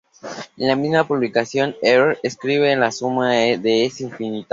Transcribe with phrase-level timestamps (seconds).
[0.57, 4.49] En la misma publicación, Euler escribe que la suma de es infinita.